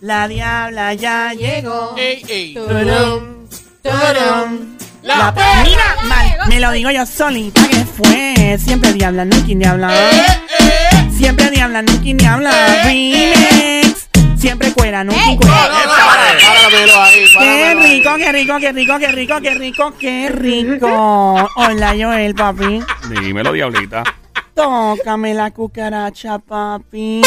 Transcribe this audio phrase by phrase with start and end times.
[0.00, 1.94] La diabla ya llegó.
[1.96, 2.54] Ey, ey.
[2.54, 3.46] Turum,
[3.82, 4.76] turum.
[5.02, 6.46] La La perra Mira, ya mal, llegó.
[6.46, 8.58] me lo digo yo solita que fue.
[8.64, 9.92] Siempre diabla, Nuki diabla.
[9.92, 10.26] Eh,
[10.60, 11.10] eh.
[11.16, 12.50] Siempre diabla, Nuki diabla.
[12.84, 14.08] Remix.
[14.38, 15.68] Siempre cuera, Nuki No, cuera.
[15.84, 17.24] no, páramelo ahí.
[17.38, 21.50] Qué rico, qué rico, qué rico, qué rico, qué rico, qué rico.
[21.56, 22.80] Hola, Joel, papi.
[23.10, 24.04] Dímelo, diablita.
[24.62, 27.22] Tócame la cucaracha, papi.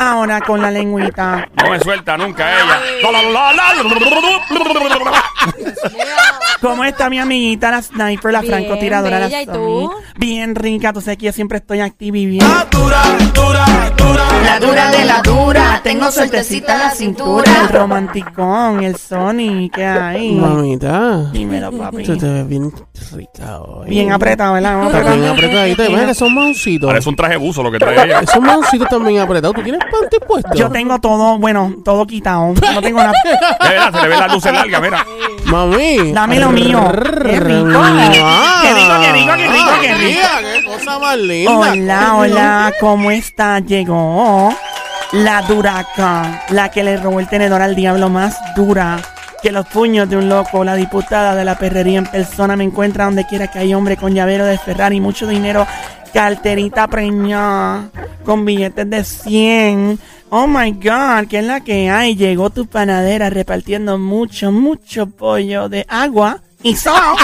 [0.00, 1.46] Ahora con la lengüita.
[1.62, 2.80] No me suelta nunca ella.
[3.02, 3.74] La, la, la, la,
[5.04, 5.24] la.
[6.62, 9.58] ¿Cómo está mi amiguita, la sniper, la Bien, francotiradora, la bella, ¿y Somi?
[9.58, 9.92] tú?
[10.16, 12.46] Bien rica, tú sabes que yo siempre estoy activa y bien.
[12.70, 13.02] Dura,
[13.34, 13.64] dura,
[14.06, 14.22] dura.
[14.44, 17.50] La dura de la dura, tengo suertecita la cintura.
[17.62, 20.32] El romanticón, el Sony, ¿qué hay?
[20.32, 22.04] Mamita, Dímelo, papi.
[22.04, 22.72] tú te ves bien
[23.12, 23.88] rica hoy.
[23.90, 24.76] Bien apretado, ¿verdad?
[24.78, 25.38] Vamos a Está bien tratar.
[25.44, 25.84] apretadita.
[25.86, 26.88] Imagina que son mancitos.
[26.88, 28.20] Parece un traje buzo lo que trae ella.
[28.20, 29.54] Esos mancitos también apretados.
[29.56, 30.54] ¿Tú tienes panty puesto?
[30.54, 32.54] Yo tengo todo, bueno, todo quitado.
[32.74, 33.12] No tengo nada.
[33.62, 35.06] De verdad, se le ve las luces largas, mira.
[35.46, 36.12] Mami.
[36.12, 36.80] Dame lo mío.
[36.92, 37.82] Qué rico.
[38.62, 40.06] Qué rico, qué rico, qué rico, qué rico.
[40.06, 41.52] Mira, qué cosa más linda.
[41.58, 43.58] Hola, hola, ¿cómo está?
[43.60, 43.95] Llegó
[45.12, 49.00] la duraca, la que le robó el tenedor al diablo más dura
[49.42, 50.64] que los puños de un loco.
[50.64, 54.14] La diputada de la perrería en persona me encuentra donde quiera que hay hombre con
[54.14, 55.66] llavero de Ferrari, mucho dinero,
[56.12, 57.88] carterita preñada,
[58.24, 59.98] con billetes de 100.
[60.30, 62.16] Oh my god, ¿qué es la que hay?
[62.16, 67.16] Llegó tu panadera repartiendo mucho, mucho pollo de agua y sal.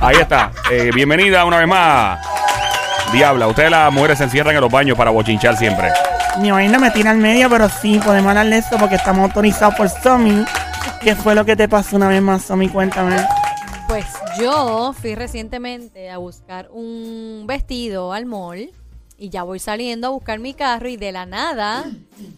[0.00, 0.52] Ahí está.
[0.70, 2.39] Eh, bienvenida una vez más.
[3.12, 5.90] Diabla, ustedes las mujeres se encierran en los baños para bochinchar siempre.
[6.38, 9.74] Mi oído me tira al medio, pero sí, podemos hablar de esto porque estamos autorizados
[9.74, 10.44] por Somi.
[11.00, 12.68] ¿Qué fue lo que te pasó una vez más, Somi?
[12.68, 13.16] Cuéntame.
[13.88, 14.06] Pues
[14.38, 18.70] yo fui recientemente a buscar un vestido al mall
[19.18, 21.84] y ya voy saliendo a buscar mi carro y de la nada,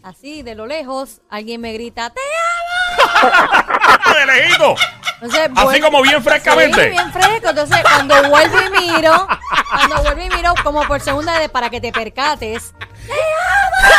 [0.03, 2.21] así de lo lejos, alguien me grita, ¡Te
[4.19, 4.75] ¡De lejito!
[5.23, 6.83] Entonces, Así vuelvo- como bien frescamente.
[6.83, 7.49] Sí, bien fresco.
[7.51, 9.29] Entonces, cuando vuelvo y miro,
[9.71, 12.75] cuando vuelvo y miro, como por segunda vez para que te percates.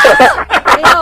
[0.03, 0.43] ¡Te amo!
[0.75, 1.01] Digo,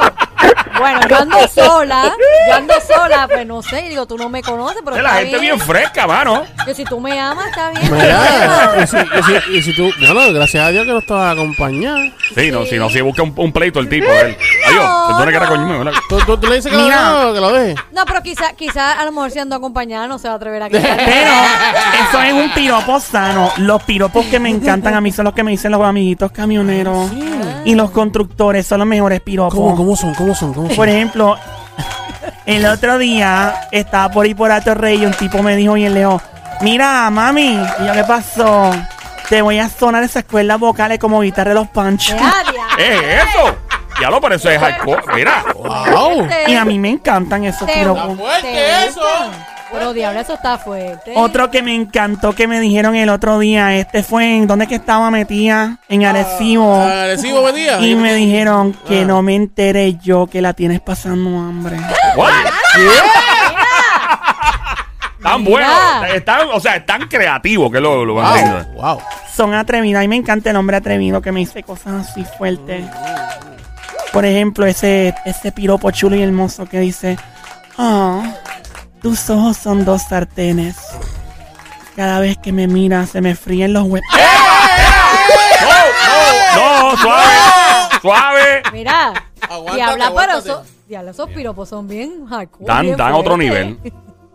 [0.79, 2.11] bueno, yo ando sola,
[2.47, 5.19] yo ando sola, pues no sé, y digo, tú no me conoces, pero la está
[5.21, 6.43] gente bien fresca, mano.
[6.65, 7.93] Que si tú me amas, está bien.
[7.93, 11.33] Mira, y si, y si, y si tú, bueno, gracias a Dios que nos estabas
[11.33, 12.11] acompañando.
[12.35, 14.07] Sí, no, si no, si busca un, un pleito el tipo.
[14.11, 14.35] Él.
[14.65, 15.93] Adiós, se supone que era coño mío, ¿verdad?
[16.09, 17.23] ¿Tú, tú, tú le dices que Mira.
[17.25, 17.75] lo, que lo deje?
[17.91, 20.69] No, pero quizá, quizá a lo mejor siendo acompañada no se va a atrever a
[20.69, 20.97] quitar.
[20.97, 21.31] Pero
[22.09, 23.51] eso es un piropo sano.
[23.57, 27.11] Los piropos que me encantan a mí son los que me dicen los amiguitos camioneros.
[27.63, 29.53] Y los constructores son los mejores piropos.
[29.53, 30.15] ¿Cómo, cómo son?
[30.15, 30.53] ¿Cómo son?
[30.53, 30.75] ¿Cómo son?
[30.75, 31.37] Por ejemplo,
[32.47, 35.85] el otro día estaba por ir por Alto Rey y un tipo me dijo y
[35.85, 36.19] él leo,
[36.61, 38.71] mira, mami, y yo, ¿qué pasó?
[39.29, 42.09] Te voy a sonar esas cuerdas vocales como guitarra de los punch.
[42.09, 42.51] Ya, ya.
[42.75, 43.55] ¿Qué es eso?
[44.01, 45.03] Ya lo parece es hardcore.
[45.13, 45.45] Mira.
[45.53, 46.27] ¡Wow!
[46.47, 48.17] Y a mí me encantan esos piropos.
[48.17, 49.01] fuerte te eso!
[49.71, 51.13] Pero diablo, eso está fuerte.
[51.15, 54.75] Otro que me encantó que me dijeron el otro día, este fue en donde que
[54.75, 56.75] estaba metida, en Arecibo.
[56.75, 57.79] Agresivo, Bedía.
[57.79, 59.05] Y me dijeron que Ah.
[59.05, 61.77] no me enteré yo que la tienes pasando hambre.
[62.15, 62.31] What?
[65.23, 65.51] Tan Mira.
[65.51, 66.15] buenos.
[66.15, 68.81] Están, o sea, están creativos que lo, lo van Wow, haciendo.
[68.81, 68.99] wow.
[69.35, 72.83] Son atrevidas y me encanta el hombre atrevido que me dice cosas así fuertes.
[74.11, 77.17] Por ejemplo, ese, ese piropo chulo y hermoso que dice,
[77.77, 78.23] oh,
[79.01, 80.75] tus ojos son dos sartenes.
[81.95, 84.07] Cada vez que me miras se me fríen los huevos.
[85.61, 85.71] No,
[86.55, 87.25] no, no, suave.
[88.01, 88.63] Suave.
[88.73, 90.49] Mira, Aguántate, diabla, pero aguántate.
[90.49, 92.65] eso, diablo, esos piropos son bien hardcore.
[92.65, 93.49] Dan, bien dan otro fuertes.
[93.49, 93.93] nivel.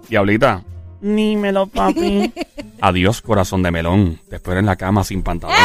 [0.09, 0.63] Diablita.
[1.01, 2.33] Dímelo, papi.
[2.81, 4.21] Adiós, corazón de melón.
[4.29, 5.57] Te espero en la cama sin pantalón.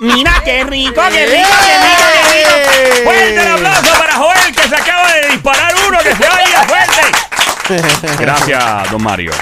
[0.00, 3.04] Mira, qué rico, qué rico, qué rico, qué rico.
[3.04, 4.87] Fuerte el aplauso para Joel que se acaba
[8.18, 9.32] Gracias, don Mario.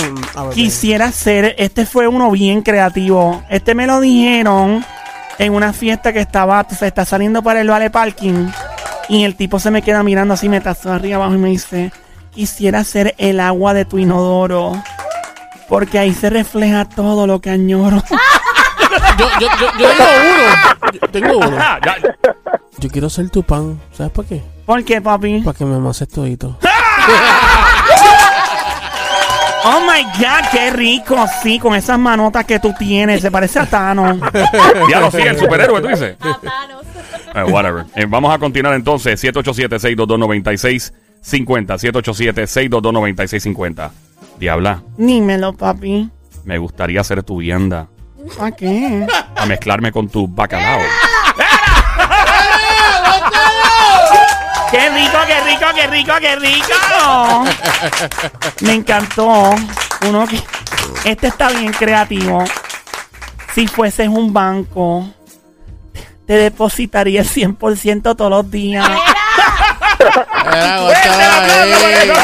[0.54, 3.42] Quisiera ser, este fue uno bien creativo.
[3.48, 4.84] Este me lo dijeron
[5.38, 8.48] en una fiesta que estaba, se está saliendo para el vale parking.
[9.08, 11.92] Y el tipo se me queda mirando así, me tazó arriba abajo y me dice,
[12.32, 14.82] quisiera ser el agua de tu inodoro.
[15.68, 18.02] Porque ahí se refleja todo lo que añoro.
[19.18, 19.48] yo, yo,
[19.78, 20.92] yo, yo tengo uno.
[20.92, 21.58] Yo tengo uno.
[22.78, 23.80] Yo quiero ser tu pan.
[23.92, 24.42] ¿Sabes por qué?
[24.64, 25.40] ¿Por qué, papi?
[25.40, 26.58] Para que me amases todito.
[29.68, 31.16] Oh my God, qué rico.
[31.42, 33.20] Sí, con esas manotas que tú tienes.
[33.20, 34.16] Se parece a Tano.
[34.90, 36.14] ya lo sigue el superhéroe, tú dices.
[36.20, 36.84] Ah, Thanos.
[37.34, 37.84] Eh, whatever.
[37.96, 39.20] Eh, vamos a continuar entonces.
[39.24, 40.92] 787-622-9650.
[41.22, 43.90] 787-622-9650.
[44.38, 46.08] Diabla, Dímelo, papi.
[46.44, 47.88] Me gustaría ser tu vianda.
[48.38, 49.04] ¿Para qué?
[49.34, 50.78] A mezclarme con tu bacalao.
[54.70, 57.44] ¡Qué rico, qué rico, qué rico, qué rico!
[58.62, 59.54] Me encantó.
[60.06, 60.42] Uno que.
[61.04, 62.44] Este está bien creativo.
[63.54, 65.08] Si fueses un banco,
[66.26, 68.86] te depositaría el 100% todos los días.
[68.86, 72.10] Era, ¡Fuerte el aplauso por ahí.
[72.10, 72.20] eso!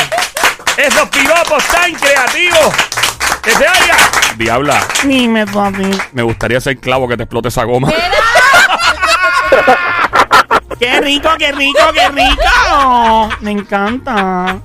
[0.77, 2.75] ¡Esos piropos tan creativos!
[3.43, 3.97] ¡Que se oiga!
[4.37, 5.91] Diabla, Dime, papi.
[6.13, 7.89] me gustaría ser clavo que te explote esa goma.
[10.83, 13.29] ¡Qué rico, qué rico, qué rico!
[13.41, 14.59] Me encanta.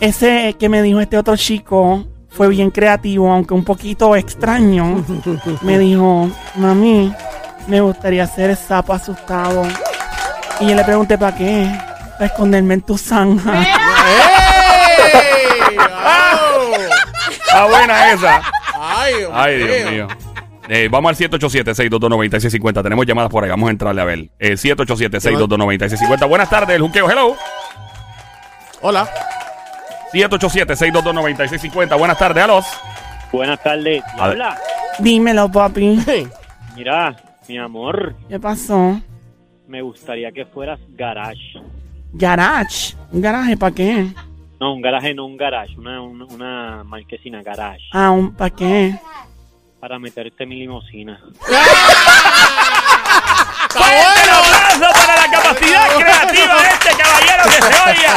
[0.00, 5.04] Ese que me dijo este otro chico fue bien creativo, aunque un poquito extraño.
[5.62, 7.14] Me dijo, mami,
[7.68, 9.62] me gustaría ser el sapo asustado.
[10.58, 11.70] Y yo le pregunté, ¿para qué?
[12.14, 13.62] Para esconderme en tu zanja.
[13.62, 13.66] ¡Ey!
[15.78, 16.74] ¡Au!
[17.30, 18.42] ¡Está buena esa!
[18.74, 20.08] ¡Ay, Dios Ay, Dios mío.
[20.68, 22.82] Eh, vamos al 787-622-9650.
[22.82, 23.50] Tenemos llamadas por ahí.
[23.50, 24.30] Vamos a entrarle a ver.
[24.38, 26.28] Eh, 787-622-9650.
[26.28, 27.08] Buenas tardes, el juqueo.
[27.10, 27.36] Hello.
[28.82, 29.08] Hola.
[30.12, 31.98] 787-622-9650.
[31.98, 32.66] Buenas tardes, a los.
[33.32, 34.02] Buenas tardes.
[34.18, 34.28] A.
[34.30, 34.58] Hola.
[34.98, 35.98] Dímelo, papi.
[36.74, 37.16] Mira,
[37.48, 39.00] mi amor, ¿Qué pasó?
[39.68, 41.60] me gustaría que fueras garage.
[42.12, 42.94] Garage.
[43.12, 44.06] ¿Un garaje para qué?
[44.58, 47.82] No, un garaje, no un garage, una, una, una marquesina garage.
[47.92, 48.94] Ah, ¿un para qué?
[49.80, 51.20] Para meterte mi limusina.
[51.38, 51.60] ¡Fuerte
[54.32, 58.14] aplauso para la capacidad creativa de este caballero que se oiga!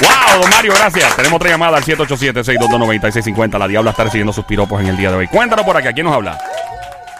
[0.00, 1.16] ¡Wow, don Mario, gracias!
[1.16, 3.58] Tenemos otra llamada al 787-622-9650.
[3.58, 5.28] La Diabla está recibiendo sus piropos en el día de hoy.
[5.28, 6.38] Cuéntanos por acá, ¿quién nos habla?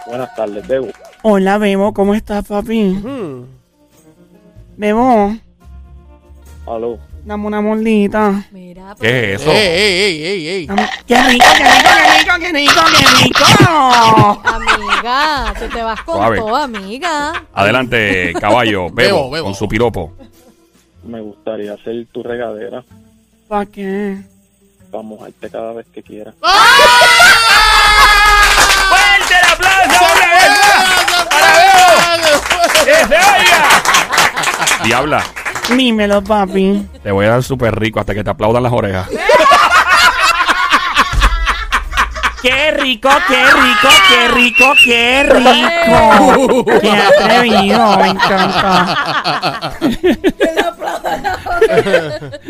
[0.05, 0.89] Buenas tardes, Bebo.
[1.23, 1.93] Hola, Bebo.
[1.93, 3.01] ¿Cómo estás, papi?
[4.77, 5.35] Bebo,
[6.67, 6.99] Aló.
[7.25, 8.45] dame una mordita.
[8.51, 9.51] Mira, pues, ¿Qué es eso?
[9.51, 10.67] Ey, ey, ey, ey, ey.
[10.67, 14.41] Dame- ¡Qué rico, qué rico, qué rico, qué rico, qué rico!
[14.45, 16.37] Amiga, tú te vas con Suave.
[16.37, 17.33] todo, amiga.
[17.53, 19.45] Adelante, caballo, Bebo, Bebo, Bebo.
[19.45, 20.13] con su piropo.
[21.03, 22.83] Me gustaría ser tu regadera
[23.47, 24.17] ¿Para qué?
[24.91, 26.35] para mojarte cada vez que quieras.
[28.89, 30.49] ¡Fuerte el aplauso una vez
[31.11, 32.85] más para Bebo!
[32.85, 33.63] ¡Que se oiga!
[34.83, 35.23] Diabla,
[35.75, 36.87] Dímelo, papi.
[37.03, 39.07] te voy a dar súper rico hasta que te aplaudan las orejas.
[42.41, 46.65] ¡Qué rico, qué rico, qué rico, qué rico!
[46.81, 47.97] ¡Qué atrevido!
[47.99, 49.73] Me encanta.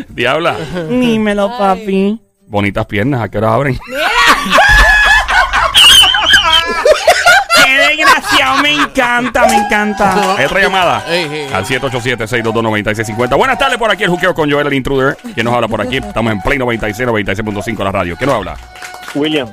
[0.08, 0.56] Diabla,
[0.90, 2.22] Dímelo, papi.
[2.48, 3.78] bonitas piernas, ¿a qué hora abren?
[7.66, 8.62] ¡Qué desgraciado!
[8.62, 10.36] Me encanta, me encanta.
[10.38, 11.54] Hay otra llamada Ey, ey, ey.
[11.54, 13.38] al 787-622-9650.
[13.38, 15.18] Buenas tardes por aquí, el juqueo con Joel, el intruder.
[15.34, 15.98] ¿Quién nos habla por aquí?
[15.98, 18.16] Estamos en Play 96, 96.5 la radio.
[18.18, 18.58] ¿Quién nos habla?
[19.16, 19.50] William,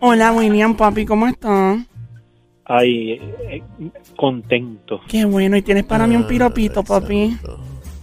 [0.00, 1.78] Hola, William, papi, ¿cómo estás?
[2.64, 3.12] ay,
[3.48, 3.62] eh,
[4.16, 5.00] contento.
[5.08, 5.56] Qué bueno.
[5.56, 7.36] ¿Y tienes para mí un piropito, papi?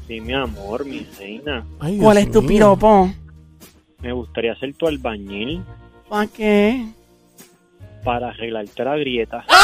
[0.08, 1.66] Sí, mi amor, mi reina.
[1.80, 2.50] Ay, Dios ¿Cuál es tu mío.
[2.50, 3.10] piropo?
[4.02, 5.64] Me gustaría ser tu albañil
[6.08, 6.86] ¿Para qué?
[8.08, 9.44] Para arreglarte la grieta.
[9.50, 9.58] ¡Esa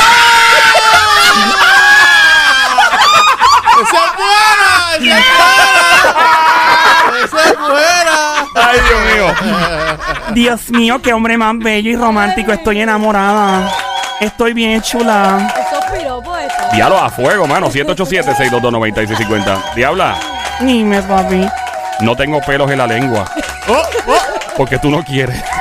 [4.05, 4.71] es buena!
[4.99, 5.63] ¡Esa es buena!
[7.23, 8.17] ¡Esa es buena!
[8.55, 9.27] ¡Ay, Dios mío!
[10.33, 12.51] Dios mío, qué hombre más bello y romántico.
[12.51, 13.71] Estoy enamorada.
[14.19, 15.49] Estoy bien chula.
[15.57, 16.71] Esos piropos estos.
[16.73, 17.69] Diablo a fuego, mano.
[17.69, 19.73] 787-622-9650.
[19.73, 20.17] Diabla,
[20.59, 21.47] Dime, papi.
[22.01, 23.23] no tengo pelos en la lengua.
[23.69, 24.19] Oh, oh.
[24.57, 25.41] Porque tú no quieres.